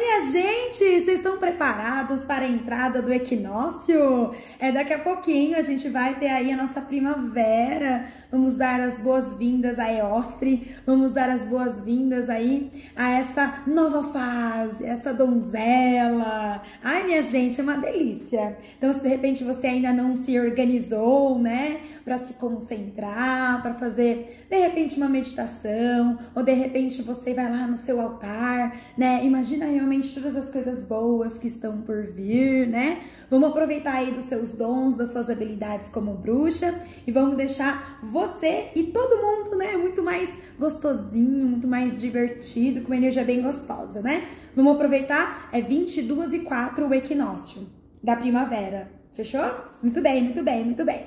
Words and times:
minha 0.00 0.32
gente, 0.32 0.78
vocês 0.78 1.18
estão 1.18 1.36
preparados 1.36 2.24
para 2.24 2.46
a 2.46 2.48
entrada 2.48 3.02
do 3.02 3.12
equinócio? 3.12 4.34
É 4.58 4.72
daqui 4.72 4.94
a 4.94 4.98
pouquinho 4.98 5.58
a 5.58 5.62
gente 5.62 5.90
vai 5.90 6.18
ter 6.18 6.28
aí 6.28 6.50
a 6.50 6.56
nossa 6.56 6.80
primavera. 6.80 8.06
Vamos 8.32 8.56
dar 8.56 8.80
as 8.80 8.98
boas-vindas 8.98 9.78
a 9.78 9.92
Eostre, 9.92 10.74
vamos 10.86 11.12
dar 11.12 11.28
as 11.28 11.44
boas-vindas 11.44 12.30
aí 12.30 12.70
a 12.96 13.10
essa 13.10 13.62
nova 13.66 14.04
fase, 14.04 14.86
essa 14.86 15.12
donzela. 15.12 16.62
Ai, 16.82 17.04
minha 17.04 17.22
gente, 17.22 17.60
é 17.60 17.62
uma 17.62 17.76
delícia. 17.76 18.56
Então, 18.78 18.94
se 18.94 19.00
de 19.00 19.08
repente 19.08 19.44
você 19.44 19.66
ainda 19.66 19.92
não 19.92 20.14
se 20.14 20.38
organizou, 20.38 21.38
né, 21.38 21.80
para 22.04 22.18
se 22.18 22.32
concentrar, 22.34 23.60
para 23.62 23.74
fazer 23.74 24.46
de 24.48 24.58
repente 24.58 24.96
uma 24.96 25.08
meditação, 25.08 26.18
ou 26.34 26.42
de 26.42 26.52
repente 26.52 27.02
você 27.02 27.34
vai 27.34 27.50
lá 27.50 27.66
no 27.66 27.76
seu 27.76 28.00
altar, 28.00 28.76
né? 28.96 29.24
Imagina 29.24 29.66
todas 29.98 30.36
as 30.36 30.48
coisas 30.48 30.84
boas 30.84 31.36
que 31.36 31.48
estão 31.48 31.82
por 31.82 32.04
vir, 32.04 32.68
né? 32.68 33.02
Vamos 33.28 33.50
aproveitar 33.50 33.94
aí 33.94 34.12
dos 34.12 34.26
seus 34.26 34.54
dons, 34.54 34.96
das 34.96 35.10
suas 35.10 35.28
habilidades 35.28 35.88
como 35.88 36.14
bruxa 36.14 36.72
e 37.04 37.10
vamos 37.10 37.36
deixar 37.36 37.98
você 38.00 38.68
e 38.76 38.84
todo 38.84 39.20
mundo, 39.20 39.56
né, 39.56 39.76
muito 39.76 40.00
mais 40.00 40.30
gostosinho, 40.58 41.44
muito 41.44 41.66
mais 41.66 42.00
divertido, 42.00 42.82
com 42.82 42.88
uma 42.88 42.96
energia 42.96 43.24
bem 43.24 43.42
gostosa, 43.42 44.00
né? 44.00 44.28
Vamos 44.54 44.74
aproveitar, 44.74 45.48
é 45.52 45.60
22 45.60 46.34
e 46.34 46.38
4 46.40 46.86
o 46.86 46.94
equinócio 46.94 47.66
da 48.02 48.14
primavera. 48.14 48.92
Fechou? 49.12 49.44
Muito 49.82 50.00
bem, 50.00 50.22
muito 50.22 50.42
bem, 50.42 50.64
muito 50.64 50.84
bem. 50.84 51.06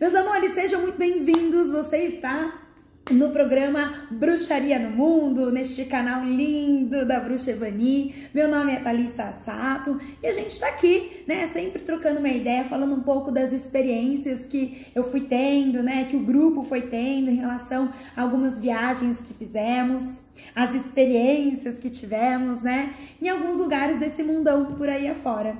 Meus 0.00 0.14
amores, 0.14 0.54
sejam 0.54 0.80
muito 0.82 0.96
bem-vindos. 0.96 1.68
Você 1.68 1.96
está 2.04 2.69
no 3.10 3.30
programa 3.30 4.06
Bruxaria 4.10 4.78
no 4.78 4.90
Mundo, 4.90 5.50
neste 5.50 5.84
canal 5.84 6.24
lindo 6.24 7.04
da 7.04 7.18
Bruxa 7.18 7.50
Evani. 7.50 8.14
Meu 8.32 8.48
nome 8.48 8.72
é 8.72 8.76
Thalissa 8.76 9.32
Sato 9.44 10.00
e 10.22 10.26
a 10.26 10.32
gente 10.32 10.52
está 10.52 10.68
aqui, 10.68 11.24
né, 11.26 11.48
sempre 11.52 11.82
trocando 11.82 12.20
uma 12.20 12.28
ideia, 12.28 12.64
falando 12.64 12.94
um 12.94 13.00
pouco 13.00 13.32
das 13.32 13.52
experiências 13.52 14.46
que 14.46 14.86
eu 14.94 15.02
fui 15.02 15.22
tendo, 15.22 15.82
né, 15.82 16.04
que 16.04 16.16
o 16.16 16.20
grupo 16.20 16.62
foi 16.62 16.82
tendo 16.82 17.30
em 17.30 17.36
relação 17.36 17.92
a 18.16 18.22
algumas 18.22 18.58
viagens 18.60 19.20
que 19.20 19.34
fizemos, 19.34 20.22
as 20.54 20.74
experiências 20.74 21.78
que 21.78 21.90
tivemos, 21.90 22.60
né, 22.60 22.94
em 23.20 23.28
alguns 23.28 23.58
lugares 23.58 23.98
desse 23.98 24.22
mundão 24.22 24.66
por 24.76 24.88
aí 24.88 25.08
afora. 25.08 25.56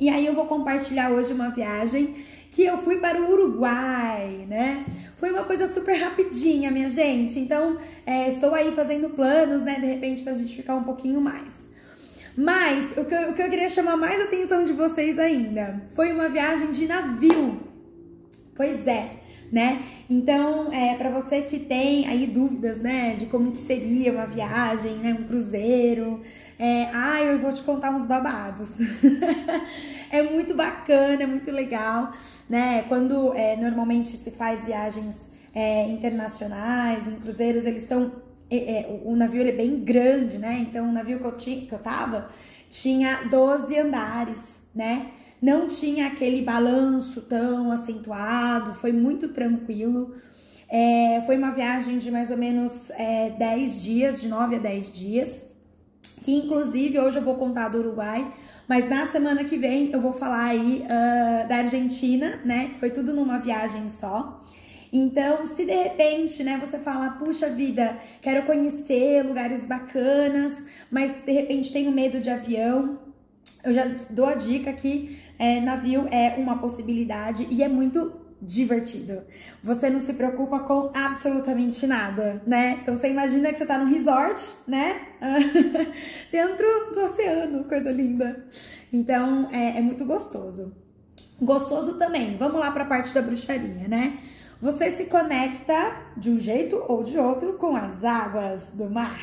E 0.00 0.08
aí 0.08 0.24
eu 0.24 0.34
vou 0.34 0.46
compartilhar 0.46 1.10
hoje 1.10 1.30
uma 1.30 1.50
viagem 1.50 2.14
que 2.50 2.64
eu 2.64 2.78
fui 2.78 2.98
para 2.98 3.20
o 3.20 3.30
Uruguai, 3.30 4.44
né? 4.48 4.84
Foi 5.16 5.30
uma 5.30 5.44
coisa 5.44 5.68
super 5.68 5.94
rapidinha, 5.94 6.70
minha 6.70 6.90
gente. 6.90 7.38
Então, 7.38 7.78
é, 8.04 8.28
estou 8.28 8.54
aí 8.54 8.72
fazendo 8.72 9.10
planos, 9.10 9.62
né? 9.62 9.78
De 9.78 9.86
repente, 9.86 10.22
para 10.22 10.32
a 10.32 10.36
gente 10.36 10.56
ficar 10.56 10.74
um 10.74 10.82
pouquinho 10.82 11.20
mais. 11.20 11.68
Mas 12.36 12.96
o 12.96 13.04
que, 13.04 13.14
eu, 13.14 13.30
o 13.30 13.34
que 13.34 13.42
eu 13.42 13.50
queria 13.50 13.68
chamar 13.68 13.96
mais 13.96 14.20
atenção 14.20 14.64
de 14.64 14.72
vocês 14.72 15.18
ainda 15.18 15.82
foi 15.94 16.12
uma 16.12 16.28
viagem 16.28 16.72
de 16.72 16.86
navio. 16.86 17.60
Pois 18.54 18.86
é, 18.86 19.10
né? 19.50 19.82
Então, 20.08 20.72
é, 20.72 20.94
para 20.96 21.10
você 21.10 21.42
que 21.42 21.58
tem 21.58 22.06
aí 22.08 22.26
dúvidas, 22.26 22.80
né, 22.80 23.14
de 23.14 23.26
como 23.26 23.52
que 23.52 23.60
seria 23.60 24.12
uma 24.12 24.26
viagem, 24.26 24.94
né, 24.94 25.16
um 25.18 25.24
cruzeiro, 25.24 26.20
é, 26.62 26.90
ah, 26.92 27.22
eu 27.22 27.38
vou 27.38 27.54
te 27.54 27.62
contar 27.62 27.90
uns 27.90 28.04
babados. 28.04 28.68
é 30.12 30.22
muito 30.22 30.52
bacana, 30.52 31.22
é 31.22 31.26
muito 31.26 31.50
legal, 31.50 32.12
né? 32.50 32.82
Quando 32.82 33.32
é, 33.32 33.56
normalmente 33.56 34.14
se 34.18 34.30
faz 34.30 34.66
viagens 34.66 35.32
é, 35.54 35.88
internacionais, 35.88 37.08
em 37.08 37.16
cruzeiros, 37.16 37.64
eles 37.64 37.84
são. 37.84 38.12
É, 38.50 38.80
é, 38.80 39.00
o 39.06 39.16
navio 39.16 39.42
é 39.48 39.52
bem 39.52 39.80
grande, 39.80 40.36
né? 40.36 40.58
Então, 40.60 40.90
o 40.90 40.92
navio 40.92 41.18
que 41.18 41.24
eu, 41.24 41.34
tinha, 41.34 41.66
que 41.66 41.72
eu 41.72 41.78
tava 41.78 42.28
tinha 42.68 43.22
12 43.30 43.78
andares, 43.78 44.62
né? 44.74 45.12
Não 45.40 45.66
tinha 45.66 46.08
aquele 46.08 46.42
balanço 46.42 47.22
tão 47.22 47.72
acentuado, 47.72 48.74
foi 48.74 48.92
muito 48.92 49.30
tranquilo. 49.30 50.14
É, 50.68 51.22
foi 51.24 51.38
uma 51.38 51.52
viagem 51.52 51.96
de 51.96 52.10
mais 52.10 52.30
ou 52.30 52.36
menos 52.36 52.90
é, 52.90 53.30
10 53.30 53.82
dias, 53.82 54.20
de 54.20 54.28
9 54.28 54.56
a 54.56 54.58
10 54.58 54.92
dias 54.92 55.49
que 56.22 56.32
inclusive 56.32 56.98
hoje 56.98 57.18
eu 57.18 57.22
vou 57.22 57.34
contar 57.34 57.68
do 57.68 57.78
Uruguai, 57.78 58.32
mas 58.68 58.88
na 58.88 59.06
semana 59.06 59.44
que 59.44 59.56
vem 59.56 59.90
eu 59.92 60.00
vou 60.00 60.12
falar 60.12 60.44
aí 60.44 60.84
uh, 60.84 61.48
da 61.48 61.56
Argentina, 61.56 62.40
né? 62.44 62.72
Foi 62.78 62.90
tudo 62.90 63.12
numa 63.12 63.38
viagem 63.38 63.88
só. 63.90 64.40
Então, 64.92 65.46
se 65.46 65.64
de 65.64 65.72
repente, 65.72 66.42
né, 66.42 66.58
você 66.58 66.78
fala, 66.78 67.10
puxa 67.10 67.48
vida, 67.48 67.96
quero 68.20 68.44
conhecer 68.44 69.24
lugares 69.24 69.64
bacanas, 69.64 70.52
mas 70.90 71.12
de 71.24 71.30
repente 71.30 71.72
tenho 71.72 71.92
medo 71.92 72.20
de 72.20 72.28
avião, 72.28 72.98
eu 73.64 73.72
já 73.72 73.86
dou 74.08 74.26
a 74.26 74.34
dica 74.34 74.72
que 74.72 75.18
é, 75.38 75.60
navio 75.60 76.08
é 76.10 76.34
uma 76.38 76.58
possibilidade 76.58 77.46
e 77.50 77.62
é 77.62 77.68
muito 77.68 78.19
divertido. 78.40 79.22
Você 79.62 79.90
não 79.90 80.00
se 80.00 80.14
preocupa 80.14 80.60
com 80.60 80.90
absolutamente 80.94 81.86
nada, 81.86 82.42
né? 82.46 82.78
Então 82.82 82.96
você 82.96 83.08
imagina 83.08 83.52
que 83.52 83.58
você 83.58 83.66
tá 83.66 83.78
num 83.78 83.90
resort, 83.90 84.42
né? 84.66 85.08
Dentro 86.32 86.66
do 86.94 87.00
oceano, 87.00 87.64
coisa 87.64 87.90
linda. 87.90 88.46
Então 88.92 89.48
é, 89.52 89.78
é 89.78 89.80
muito 89.80 90.04
gostoso. 90.04 90.74
Gostoso 91.40 91.98
também. 91.98 92.36
Vamos 92.36 92.58
lá 92.58 92.70
para 92.70 92.84
a 92.84 92.86
parte 92.86 93.12
da 93.12 93.22
bruxaria, 93.22 93.88
né? 93.88 94.18
Você 94.60 94.92
se 94.92 95.06
conecta 95.06 95.96
de 96.16 96.30
um 96.30 96.38
jeito 96.38 96.82
ou 96.86 97.02
de 97.02 97.18
outro 97.18 97.54
com 97.54 97.74
as 97.74 98.04
águas 98.04 98.68
do 98.74 98.90
mar, 98.90 99.18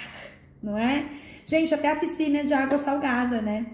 não 0.61 0.75
é? 0.77 1.05
Gente, 1.45 1.73
até 1.73 1.91
a 1.91 1.95
piscina 1.95 2.39
é 2.39 2.43
de 2.43 2.53
água 2.53 2.79
salgada, 2.79 3.41
né? 3.41 3.67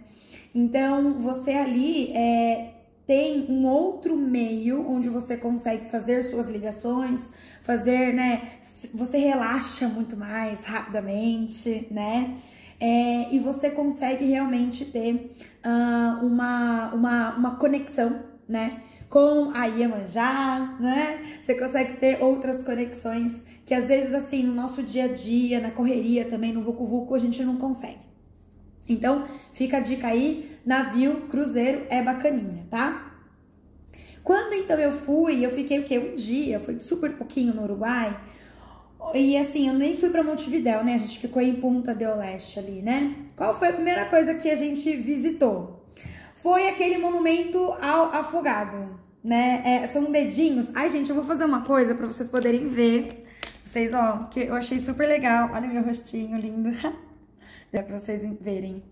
Então 0.53 1.13
você 1.21 1.51
ali 1.51 2.11
é, 2.11 2.72
tem 3.05 3.45
um 3.49 3.65
outro 3.65 4.15
meio 4.15 4.89
onde 4.89 5.09
você 5.09 5.35
consegue 5.35 5.89
fazer 5.89 6.23
suas 6.23 6.47
ligações, 6.47 7.29
fazer, 7.61 8.13
né? 8.13 8.53
Você 8.93 9.17
relaxa 9.17 9.87
muito 9.87 10.15
mais 10.15 10.63
rapidamente, 10.63 11.87
né? 11.91 12.35
É, 12.79 13.33
e 13.33 13.39
você 13.39 13.69
consegue 13.69 14.25
realmente 14.25 14.85
ter 14.85 15.31
uh, 15.65 16.25
uma, 16.25 16.93
uma, 16.93 17.35
uma 17.35 17.55
conexão, 17.55 18.23
né? 18.47 18.81
Com 19.09 19.51
a 19.53 19.65
Iemanjá, 19.65 20.77
né? 20.79 21.39
Você 21.43 21.55
consegue 21.55 21.97
ter 21.97 22.21
outras 22.23 22.63
conexões 22.63 23.33
que 23.65 23.73
às 23.73 23.87
vezes, 23.87 24.13
assim, 24.13 24.43
no 24.43 24.53
nosso 24.53 24.83
dia 24.83 25.05
a 25.05 25.07
dia, 25.07 25.59
na 25.59 25.71
correria 25.71 26.25
também, 26.25 26.51
no 26.51 26.61
Vucu 26.61 26.85
Vucu, 26.85 27.15
a 27.15 27.19
gente 27.19 27.43
não 27.43 27.57
consegue. 27.57 28.12
Então, 28.87 29.27
fica 29.53 29.77
a 29.77 29.79
dica 29.79 30.07
aí, 30.07 30.57
navio, 30.65 31.21
cruzeiro 31.29 31.85
é 31.89 32.01
bacaninha, 32.01 32.65
tá? 32.69 33.11
Quando 34.23 34.53
então 34.53 34.79
eu 34.79 34.93
fui, 34.93 35.45
eu 35.45 35.51
fiquei 35.51 35.79
o 35.79 35.83
quê? 35.83 35.99
Um 35.99 36.15
dia, 36.15 36.59
foi 36.59 36.79
super 36.79 37.11
pouquinho 37.13 37.53
no 37.53 37.63
Uruguai. 37.63 38.17
E 39.13 39.37
assim, 39.37 39.67
eu 39.67 39.73
nem 39.73 39.97
fui 39.97 40.09
para 40.09 40.23
Montevidéu, 40.23 40.83
né? 40.83 40.93
A 40.93 40.97
gente 40.97 41.19
ficou 41.19 41.41
em 41.41 41.55
Punta 41.55 41.93
del 41.93 42.17
Oeste 42.17 42.57
ali, 42.57 42.81
né? 42.81 43.15
Qual 43.35 43.57
foi 43.59 43.67
a 43.67 43.73
primeira 43.73 44.05
coisa 44.05 44.33
que 44.35 44.49
a 44.49 44.55
gente 44.55 44.95
visitou? 44.95 45.85
Foi 46.37 46.69
aquele 46.69 46.97
monumento 46.97 47.59
ao 47.81 48.13
afogado, 48.13 48.97
né? 49.21 49.61
É, 49.65 49.87
são 49.87 50.09
dedinhos. 50.09 50.69
Ai, 50.73 50.89
gente, 50.89 51.09
eu 51.09 51.15
vou 51.15 51.25
fazer 51.25 51.43
uma 51.43 51.61
coisa 51.61 51.93
para 51.93 52.07
vocês 52.07 52.29
poderem 52.29 52.69
ver. 52.69 53.25
Vocês, 53.65 53.93
ó, 53.93 54.25
que 54.31 54.39
eu 54.39 54.55
achei 54.55 54.79
super 54.79 55.07
legal. 55.07 55.49
Olha 55.53 55.67
meu 55.67 55.83
rostinho 55.83 56.37
lindo. 56.37 56.69
Dá 57.73 57.81
pra 57.81 57.97
vocês 57.97 58.21
verem. 58.39 58.83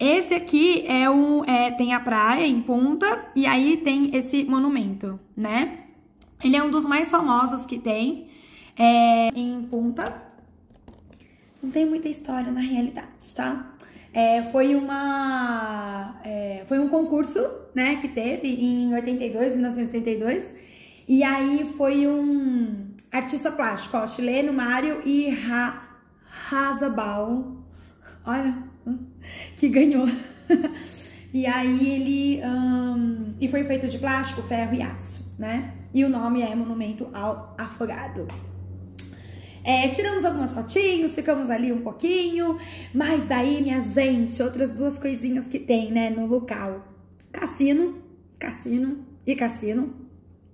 Esse 0.00 0.32
aqui 0.32 0.86
é 0.86 1.08
o. 1.10 1.44
É, 1.44 1.70
tem 1.72 1.92
a 1.92 2.00
praia 2.00 2.46
em 2.46 2.62
Punta 2.62 3.26
e 3.36 3.44
aí 3.44 3.76
tem 3.76 4.16
esse 4.16 4.42
monumento, 4.44 5.20
né? 5.36 5.80
Ele 6.42 6.56
é 6.56 6.62
um 6.62 6.70
dos 6.70 6.86
mais 6.86 7.10
famosos 7.10 7.66
que 7.66 7.78
tem 7.78 8.28
é, 8.78 9.28
em 9.34 9.60
Punta. 9.70 10.22
Não 11.62 11.70
tem 11.70 11.84
muita 11.84 12.08
história 12.08 12.50
na 12.50 12.60
realidade, 12.62 13.34
tá? 13.34 13.74
É, 14.14 14.44
foi 14.44 14.74
uma. 14.74 16.18
É, 16.24 16.62
foi 16.66 16.78
um 16.78 16.88
concurso, 16.88 17.38
né, 17.74 17.96
que 17.96 18.08
teve 18.08 18.48
em 18.48 18.94
82, 18.94 19.52
1982. 19.52 20.50
E 21.06 21.22
aí 21.22 21.74
foi 21.76 22.06
um 22.06 22.94
artista 23.12 23.52
plástico, 23.52 23.98
ó, 23.98 24.06
chileno, 24.06 24.54
Mário 24.54 25.02
e 25.04 25.28
Ra 25.28 25.82
Razabal 26.48 27.65
olha, 28.26 28.54
que 29.56 29.68
ganhou. 29.68 30.06
e 31.32 31.46
aí 31.46 31.90
ele. 31.90 32.42
Um, 32.44 33.34
e 33.40 33.48
foi 33.48 33.64
feito 33.64 33.88
de 33.88 33.98
plástico, 33.98 34.42
ferro 34.42 34.74
e 34.74 34.82
aço, 34.82 35.34
né? 35.38 35.74
E 35.94 36.04
o 36.04 36.08
nome 36.08 36.42
é 36.42 36.54
Monumento 36.54 37.08
ao 37.14 37.54
Afogado. 37.56 38.26
É, 39.64 39.88
tiramos 39.88 40.24
algumas 40.24 40.54
fotinhos, 40.54 41.14
ficamos 41.14 41.50
ali 41.50 41.72
um 41.72 41.80
pouquinho, 41.80 42.56
mas 42.94 43.26
daí, 43.26 43.60
minha 43.60 43.80
gente, 43.80 44.40
outras 44.40 44.72
duas 44.72 44.96
coisinhas 44.96 45.48
que 45.48 45.58
tem, 45.58 45.90
né, 45.90 46.10
no 46.10 46.26
local: 46.26 46.86
cassino, 47.32 48.00
cassino 48.38 49.04
e 49.26 49.34
cassino. 49.34 50.06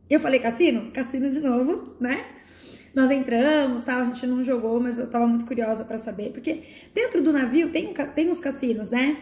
Eu 0.09 0.21
falei 0.21 0.41
cassino? 0.41 0.91
Cassino 0.93 1.31
de 1.31 1.41
novo, 1.41 1.95
né? 2.01 2.25
Nós 2.95 3.11
entramos, 3.11 3.83
tal, 3.83 4.01
a 4.01 4.05
gente 4.05 4.27
não 4.27 4.45
jogou, 4.45 4.79
mas 4.79 4.99
eu 4.99 5.09
tava 5.09 5.27
muito 5.27 5.45
curiosa 5.45 5.85
para 5.85 5.99
saber, 5.99 6.31
porque 6.31 6.63
dentro 6.95 7.23
do 7.23 7.33
navio 7.33 7.71
tem, 7.71 7.93
tem 8.15 8.31
os 8.31 8.39
cassinos, 8.39 8.91
né? 8.91 9.17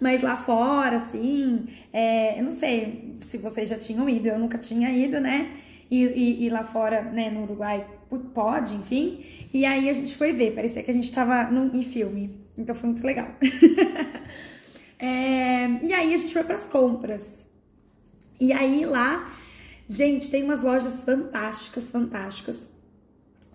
Mas 0.00 0.20
lá 0.20 0.36
fora, 0.36 0.96
assim, 0.96 1.66
é, 1.92 2.38
eu 2.38 2.44
não 2.44 2.50
sei 2.50 3.14
se 3.20 3.38
vocês 3.38 3.68
já 3.68 3.78
tinham 3.78 4.08
ido, 4.08 4.28
eu 4.28 4.38
nunca 4.38 4.58
tinha 4.58 4.90
ido, 4.90 5.20
né? 5.20 5.52
E, 5.90 6.04
e, 6.04 6.46
e, 6.46 6.50
lá 6.50 6.64
fora, 6.64 7.02
né, 7.02 7.30
no 7.30 7.42
Uruguai, 7.42 7.86
pode, 8.34 8.74
enfim. 8.74 9.24
E 9.52 9.64
aí 9.64 9.88
a 9.88 9.92
gente 9.92 10.16
foi 10.16 10.32
ver, 10.32 10.54
parecia 10.54 10.82
que 10.82 10.90
a 10.90 10.94
gente 10.94 11.12
tava 11.12 11.44
num, 11.50 11.78
em 11.78 11.82
filme. 11.82 12.40
Então 12.56 12.74
foi 12.74 12.88
muito 12.88 13.06
legal. 13.06 13.28
é, 14.98 15.68
e 15.82 15.92
aí 15.92 16.14
a 16.14 16.16
gente 16.16 16.32
foi 16.32 16.42
pras 16.44 16.66
compras. 16.66 17.22
E 18.40 18.52
aí 18.52 18.84
lá, 18.84 19.32
gente, 19.88 20.30
tem 20.30 20.42
umas 20.42 20.62
lojas 20.62 21.02
fantásticas, 21.02 21.90
fantásticas. 21.90 22.71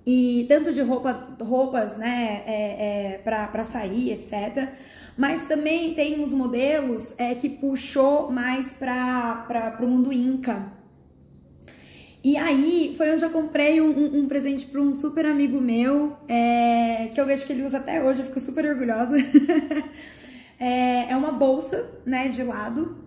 E 0.09 0.45
tanto 0.47 0.71
de 0.71 0.81
roupa, 0.81 1.35
roupas, 1.41 1.97
né, 1.97 2.41
é, 2.47 3.13
é, 3.15 3.17
pra 3.17 3.65
sair, 3.65 4.13
etc. 4.13 4.69
Mas 5.17 5.45
também 5.49 5.93
tem 5.93 6.21
uns 6.21 6.31
modelos 6.31 7.13
é, 7.17 7.35
que 7.35 7.49
puxou 7.49 8.31
mais 8.31 8.71
para 8.71 9.77
o 9.81 9.85
mundo 9.85 10.13
Inca. 10.13 10.71
E 12.23 12.37
aí 12.37 12.93
foi 12.95 13.11
onde 13.11 13.23
eu 13.23 13.29
comprei 13.31 13.81
um, 13.81 13.89
um, 13.89 14.19
um 14.19 14.27
presente 14.27 14.65
para 14.65 14.79
um 14.79 14.95
super 14.95 15.25
amigo 15.25 15.59
meu, 15.59 16.15
é, 16.27 17.09
que 17.13 17.19
eu 17.19 17.25
vejo 17.25 17.45
que 17.45 17.51
ele 17.51 17.65
usa 17.65 17.77
até 17.77 18.01
hoje, 18.01 18.21
eu 18.21 18.25
fico 18.27 18.39
super 18.39 18.65
orgulhosa. 18.65 19.17
é, 20.57 21.11
é, 21.11 21.17
uma 21.17 21.33
bolsa, 21.33 21.85
né, 22.05 22.29
de 22.29 22.43
lado. 22.43 22.97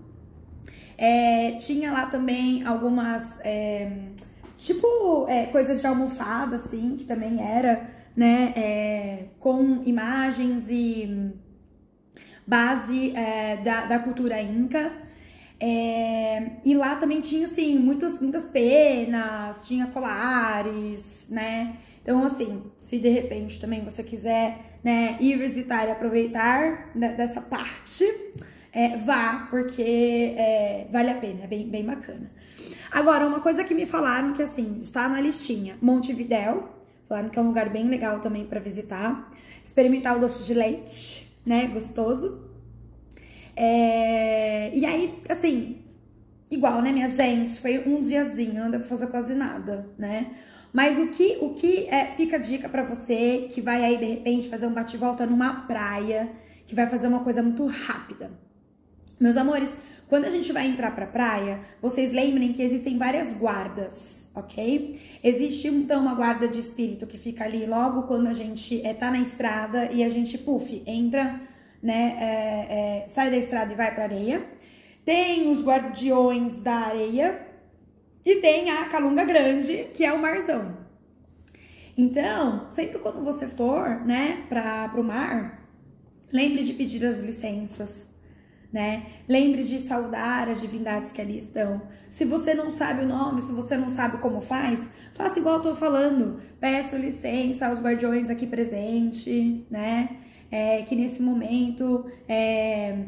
É, 0.99 1.53
tinha 1.53 1.93
lá 1.93 2.07
também 2.07 2.63
algumas, 2.67 3.41
é, 3.43 3.91
tipo, 4.61 5.27
é, 5.29 5.47
coisas 5.47 5.81
de 5.81 5.87
almofada, 5.87 6.57
assim, 6.57 6.97
que 6.97 7.05
também 7.05 7.43
era, 7.43 7.91
né, 8.15 8.53
é, 8.55 9.25
com 9.41 9.83
imagens 9.85 10.67
e 10.69 11.33
base 12.47 13.17
é, 13.17 13.57
da, 13.57 13.87
da 13.87 13.99
cultura 13.99 14.41
inca. 14.41 14.93
É, 15.59 16.53
e 16.65 16.75
lá 16.75 16.97
também 16.97 17.21
tinha, 17.21 17.47
assim, 17.47 17.79
muitas, 17.79 18.21
muitas 18.21 18.49
penas, 18.49 19.67
tinha 19.67 19.87
colares, 19.89 21.27
né? 21.31 21.77
Então, 22.03 22.25
assim, 22.25 22.63
se 22.79 22.99
de 22.99 23.09
repente 23.09 23.61
também 23.61 23.85
você 23.85 24.03
quiser 24.03 24.79
né, 24.83 25.17
ir 25.21 25.39
visitar 25.39 25.87
e 25.87 25.91
aproveitar 25.91 26.91
né, 26.95 27.13
dessa 27.15 27.41
parte, 27.41 28.05
é, 28.73 28.97
vá, 28.99 29.49
porque 29.51 30.35
é, 30.37 30.87
vale 30.91 31.11
a 31.11 31.15
pena, 31.15 31.45
é 31.45 31.47
bem, 31.47 31.69
bem 31.69 31.85
bacana. 31.85 32.31
Agora, 32.91 33.27
uma 33.27 33.41
coisa 33.41 33.65
que 33.65 33.75
me 33.75 33.87
falaram 33.87 34.33
que, 34.33 34.43
assim, 34.43 34.79
está 34.81 35.09
na 35.09 35.21
listinha, 35.21 35.77
Montevidéu, 35.81 36.69
falaram 37.09 37.29
que 37.29 37.39
é 37.39 37.43
um 37.43 37.49
lugar 37.49 37.69
bem 37.69 37.89
legal 37.89 38.21
também 38.21 38.47
para 38.47 38.61
visitar, 38.61 39.33
experimentar 39.65 40.17
o 40.17 40.21
doce 40.21 40.45
de 40.45 40.55
leite, 40.55 41.37
né? 41.45 41.67
Gostoso. 41.67 42.49
É... 43.57 44.71
E 44.73 44.87
aí, 44.87 45.21
assim, 45.29 45.83
igual, 46.51 46.81
né, 46.81 46.93
minha 46.93 47.09
gente? 47.09 47.61
Foi 47.61 47.83
um 47.87 48.01
diazinho, 48.01 48.63
não 48.63 48.71
deu 48.71 48.81
pra 48.81 48.89
fazer 48.89 49.09
quase 49.09 49.35
nada, 49.35 49.89
né? 49.99 50.31
Mas 50.73 50.99
o 50.99 51.09
que, 51.09 51.39
o 51.41 51.55
que 51.55 51.89
é, 51.89 52.07
fica 52.17 52.39
dica 52.39 52.69
para 52.69 52.85
você 52.85 53.49
que 53.51 53.61
vai 53.61 53.85
aí 53.85 53.99
de 53.99 54.05
repente 54.05 54.49
fazer 54.49 54.67
um 54.69 54.73
bate-volta 54.73 55.27
numa 55.27 55.63
praia, 55.63 56.31
que 56.67 56.75
vai 56.77 56.87
fazer 56.87 57.09
uma 57.09 57.25
coisa 57.25 57.43
muito 57.43 57.67
rápida. 57.67 58.31
Meus 59.21 59.37
amores, 59.37 59.77
quando 60.09 60.25
a 60.25 60.31
gente 60.31 60.51
vai 60.51 60.67
entrar 60.67 60.93
pra 60.93 61.07
praia, 61.07 61.61
vocês 61.83 62.11
lembrem 62.11 62.55
que 62.55 62.63
existem 62.63 62.97
várias 62.97 63.35
guardas, 63.35 64.31
ok? 64.35 64.99
Existe 65.23 65.69
então 65.69 66.01
uma 66.01 66.15
guarda 66.15 66.49
de 66.49 66.59
espírito 66.59 67.07
que 67.07 67.19
fica 67.19 67.45
ali 67.45 67.67
logo 67.67 68.05
quando 68.05 68.29
a 68.29 68.33
gente 68.33 68.81
é, 68.85 68.95
tá 68.95 69.11
na 69.11 69.19
estrada 69.19 69.93
e 69.93 70.03
a 70.03 70.09
gente, 70.09 70.39
puf, 70.39 70.83
entra, 70.87 71.39
né? 71.83 72.17
É, 72.19 73.05
é, 73.05 73.09
sai 73.09 73.31
da 73.31 73.37
estrada 73.37 73.71
e 73.71 73.77
vai 73.77 73.95
pra 73.95 74.05
areia. 74.05 74.43
Tem 75.05 75.53
os 75.53 75.63
guardiões 75.63 76.59
da 76.61 76.77
areia 76.77 77.47
e 78.25 78.37
tem 78.37 78.71
a 78.71 78.87
Calunga 78.87 79.25
Grande, 79.27 79.89
que 79.93 80.03
é 80.03 80.11
o 80.15 80.19
marzão. 80.19 80.79
Então, 81.95 82.71
sempre 82.71 82.99
quando 83.01 83.23
você 83.23 83.47
for, 83.47 84.03
né, 84.07 84.47
para 84.49 84.89
pro 84.89 85.05
mar, 85.05 85.69
lembre 86.33 86.65
de 86.65 86.73
pedir 86.73 87.05
as 87.05 87.19
licenças, 87.21 88.09
né? 88.73 89.07
Lembre 89.29 89.65
de 89.65 89.79
saudar 89.79 90.49
as 90.49 90.61
divindades 90.61 91.11
que 91.11 91.21
ali 91.21 91.39
estão. 91.39 91.83
Se 92.09 92.25
você 92.25 92.55
não 92.55 92.71
sabe 92.71 93.05
o 93.05 93.09
nome, 93.09 93.43
se 93.43 93.53
você 93.53 93.77
não 93.77 93.91
sabe 93.91 94.19
como 94.19 94.41
faz, 94.41 94.89
faça 95.15 95.39
igual 95.39 95.57
eu 95.57 95.63
tô 95.63 95.75
falando. 95.75 96.41
Peço 96.61 96.97
licença 96.97 97.67
aos 97.67 97.81
guardiões 97.81 98.31
aqui 98.31 98.47
presente, 98.47 99.67
né? 99.71 100.19
É, 100.51 100.83
que 100.83 100.95
nesse 100.97 101.23
momento 101.23 102.07
é, 102.29 103.07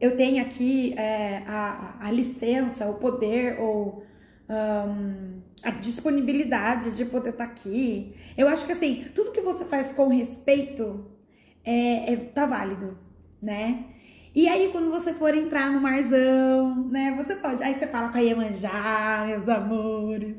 eu 0.00 0.16
tenho 0.16 0.42
aqui 0.42 0.94
é, 0.96 1.42
a, 1.46 1.96
a, 2.00 2.10
licença, 2.10 2.88
o 2.88 2.94
poder 2.94 3.60
ou 3.60 4.04
um, 4.48 5.40
a 5.62 5.70
disponibilidade 5.70 6.92
de 6.92 7.04
poder 7.04 7.30
estar 7.30 7.46
tá 7.46 7.50
aqui. 7.50 8.14
Eu 8.36 8.48
acho 8.48 8.64
que 8.64 8.72
assim, 8.72 9.06
tudo 9.14 9.32
que 9.32 9.40
você 9.40 9.64
faz 9.64 9.92
com 9.92 10.08
respeito 10.08 11.06
é, 11.64 12.12
é 12.12 12.16
tá 12.16 12.46
válido, 12.46 12.96
né? 13.42 13.84
E 14.38 14.46
aí, 14.46 14.68
quando 14.70 14.88
você 14.88 15.12
for 15.12 15.34
entrar 15.34 15.68
no 15.68 15.80
marzão, 15.80 16.84
né, 16.84 17.12
você 17.16 17.34
pode. 17.34 17.60
Aí 17.60 17.74
você 17.74 17.88
fala 17.88 18.08
com 18.10 18.18
a 18.18 18.20
Iemanjá, 18.20 19.24
meus 19.26 19.48
amores. 19.48 20.36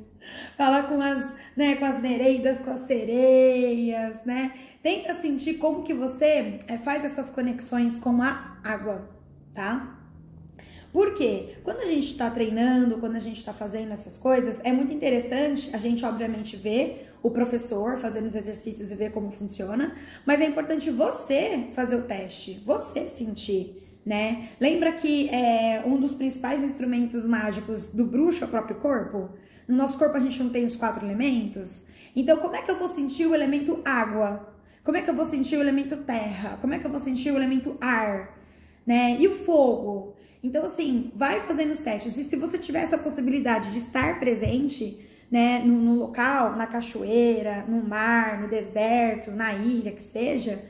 Fala 0.55 0.83
com 0.83 1.01
as, 1.01 1.33
né, 1.53 1.75
com 1.75 1.83
as 1.83 2.01
nereidas, 2.01 2.59
com 2.59 2.71
as 2.71 2.87
sereias, 2.87 4.23
né? 4.23 4.53
Tenta 4.81 5.13
sentir 5.13 5.55
como 5.55 5.83
que 5.83 5.93
você 5.93 6.59
é, 6.65 6.77
faz 6.77 7.03
essas 7.03 7.29
conexões 7.29 7.97
com 7.97 8.21
a 8.21 8.57
água, 8.63 9.09
tá? 9.53 9.99
Por 10.93 11.13
quê? 11.13 11.57
Quando 11.65 11.81
a 11.81 11.85
gente 11.85 12.07
está 12.07 12.29
treinando, 12.29 12.99
quando 12.99 13.17
a 13.17 13.19
gente 13.19 13.39
está 13.39 13.51
fazendo 13.51 13.91
essas 13.91 14.17
coisas, 14.17 14.61
é 14.63 14.71
muito 14.71 14.93
interessante 14.93 15.71
a 15.73 15.77
gente, 15.77 16.05
obviamente, 16.05 16.55
ver 16.55 17.11
o 17.21 17.31
professor 17.31 17.97
fazendo 17.97 18.27
os 18.27 18.35
exercícios 18.35 18.93
e 18.93 18.95
ver 18.95 19.11
como 19.11 19.29
funciona, 19.29 19.93
mas 20.25 20.39
é 20.39 20.45
importante 20.45 20.89
você 20.89 21.67
fazer 21.75 21.97
o 21.97 22.03
teste, 22.03 22.63
você 22.65 23.09
sentir 23.09 23.88
né? 24.05 24.49
Lembra 24.59 24.93
que 24.93 25.29
é, 25.29 25.83
um 25.85 25.99
dos 25.99 26.13
principais 26.13 26.63
instrumentos 26.63 27.25
mágicos 27.25 27.91
do 27.91 28.05
bruxo 28.05 28.43
é 28.43 28.47
o 28.47 28.49
próprio 28.49 28.77
corpo? 28.77 29.29
No 29.67 29.75
nosso 29.75 29.97
corpo 29.97 30.17
a 30.17 30.19
gente 30.19 30.41
não 30.41 30.49
tem 30.49 30.65
os 30.65 30.75
quatro 30.75 31.05
elementos? 31.05 31.85
Então, 32.15 32.37
como 32.37 32.55
é 32.55 32.61
que 32.61 32.71
eu 32.71 32.77
vou 32.77 32.87
sentir 32.87 33.27
o 33.27 33.35
elemento 33.35 33.79
água? 33.85 34.53
Como 34.83 34.97
é 34.97 35.01
que 35.01 35.09
eu 35.09 35.15
vou 35.15 35.25
sentir 35.25 35.57
o 35.57 35.61
elemento 35.61 35.97
terra? 35.97 36.57
Como 36.59 36.73
é 36.73 36.79
que 36.79 36.85
eu 36.85 36.89
vou 36.89 36.99
sentir 36.99 37.31
o 37.31 37.35
elemento 37.35 37.77
ar? 37.79 38.35
Né? 38.85 39.17
E 39.19 39.27
o 39.27 39.35
fogo? 39.35 40.15
Então, 40.41 40.65
assim, 40.65 41.11
vai 41.15 41.41
fazendo 41.41 41.71
os 41.71 41.79
testes. 41.79 42.17
E 42.17 42.23
se 42.23 42.35
você 42.35 42.57
tiver 42.57 42.81
essa 42.81 42.97
possibilidade 42.97 43.71
de 43.71 43.77
estar 43.77 44.19
presente, 44.19 45.05
né, 45.29 45.59
no, 45.59 45.73
no 45.73 45.93
local, 45.95 46.55
na 46.55 46.65
cachoeira, 46.65 47.65
no 47.67 47.83
mar, 47.83 48.41
no 48.41 48.47
deserto, 48.47 49.31
na 49.31 49.53
ilha, 49.53 49.91
que 49.91 50.01
seja, 50.01 50.63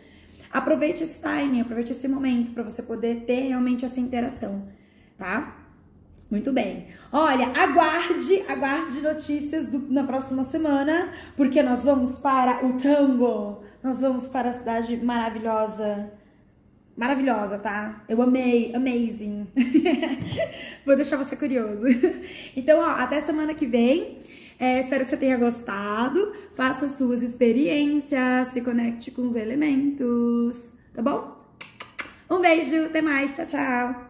Aproveite 0.51 1.03
esse 1.03 1.21
timing, 1.21 1.61
aproveite 1.61 1.91
esse 1.91 2.07
momento 2.07 2.51
para 2.51 2.63
você 2.63 2.81
poder 2.81 3.25
ter 3.25 3.47
realmente 3.47 3.85
essa 3.85 3.99
interação, 3.99 4.67
tá? 5.17 5.55
Muito 6.29 6.51
bem. 6.53 6.87
Olha, 7.11 7.47
aguarde, 7.47 8.43
aguarde 8.47 9.01
notícias 9.01 9.71
do, 9.71 9.91
na 9.91 10.03
próxima 10.03 10.43
semana, 10.43 11.11
porque 11.35 11.63
nós 11.63 11.83
vamos 11.83 12.19
para 12.19 12.65
o 12.65 12.73
Tango. 12.77 13.63
Nós 13.81 14.01
vamos 14.01 14.27
para 14.27 14.49
a 14.49 14.53
cidade 14.53 14.95
maravilhosa. 14.97 16.11
Maravilhosa, 16.95 17.57
tá? 17.57 18.03
Eu 18.07 18.21
amei, 18.21 18.75
amazing. 18.75 19.47
Vou 20.85 20.95
deixar 20.95 21.17
você 21.17 21.35
curioso. 21.35 21.85
Então, 22.55 22.79
ó, 22.79 22.89
até 22.89 23.21
semana 23.21 23.53
que 23.55 23.65
vem. 23.65 24.19
É, 24.59 24.81
espero 24.81 25.05
que 25.05 25.09
você 25.09 25.17
tenha 25.17 25.37
gostado. 25.37 26.33
Faça 26.53 26.89
suas 26.89 27.23
experiências, 27.23 28.49
se 28.49 28.61
conecte 28.61 29.09
com 29.09 29.29
os 29.29 29.35
elementos, 29.35 30.73
tá 30.93 31.01
bom? 31.01 31.39
Um 32.29 32.41
beijo, 32.41 32.85
até 32.85 33.01
mais, 33.01 33.33
tchau, 33.33 33.45
tchau! 33.45 34.08